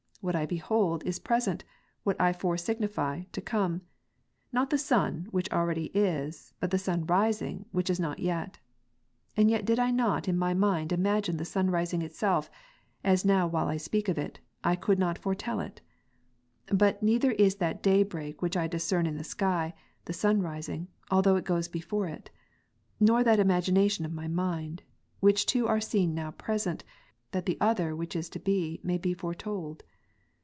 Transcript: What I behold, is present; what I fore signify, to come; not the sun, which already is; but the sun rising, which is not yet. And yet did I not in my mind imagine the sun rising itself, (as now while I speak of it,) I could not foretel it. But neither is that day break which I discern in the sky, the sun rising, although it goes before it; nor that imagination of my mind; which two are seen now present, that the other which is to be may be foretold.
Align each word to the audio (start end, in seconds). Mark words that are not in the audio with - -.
What 0.23 0.35
I 0.35 0.45
behold, 0.45 1.01
is 1.03 1.17
present; 1.17 1.63
what 2.03 2.21
I 2.21 2.31
fore 2.31 2.55
signify, 2.55 3.23
to 3.31 3.41
come; 3.41 3.81
not 4.51 4.69
the 4.69 4.77
sun, 4.77 5.27
which 5.31 5.51
already 5.51 5.85
is; 5.97 6.53
but 6.59 6.69
the 6.69 6.77
sun 6.77 7.07
rising, 7.07 7.65
which 7.71 7.89
is 7.89 7.99
not 7.99 8.19
yet. 8.19 8.59
And 9.35 9.49
yet 9.49 9.65
did 9.65 9.79
I 9.79 9.89
not 9.89 10.27
in 10.27 10.37
my 10.37 10.53
mind 10.53 10.91
imagine 10.91 11.37
the 11.37 11.43
sun 11.43 11.71
rising 11.71 12.03
itself, 12.03 12.51
(as 13.03 13.25
now 13.25 13.47
while 13.47 13.67
I 13.67 13.77
speak 13.77 14.07
of 14.09 14.19
it,) 14.19 14.39
I 14.63 14.75
could 14.75 14.99
not 14.99 15.17
foretel 15.17 15.59
it. 15.59 15.81
But 16.67 17.01
neither 17.01 17.31
is 17.31 17.55
that 17.55 17.81
day 17.81 18.03
break 18.03 18.43
which 18.43 18.55
I 18.55 18.67
discern 18.67 19.07
in 19.07 19.17
the 19.17 19.23
sky, 19.23 19.73
the 20.05 20.13
sun 20.13 20.39
rising, 20.43 20.87
although 21.09 21.35
it 21.35 21.45
goes 21.45 21.67
before 21.67 22.05
it; 22.07 22.29
nor 22.99 23.23
that 23.23 23.39
imagination 23.39 24.05
of 24.05 24.13
my 24.13 24.27
mind; 24.27 24.83
which 25.19 25.47
two 25.47 25.65
are 25.67 25.81
seen 25.81 26.13
now 26.13 26.29
present, 26.29 26.83
that 27.31 27.47
the 27.47 27.57
other 27.59 27.95
which 27.95 28.15
is 28.15 28.29
to 28.29 28.39
be 28.39 28.79
may 28.83 28.99
be 28.99 29.15
foretold. 29.15 29.81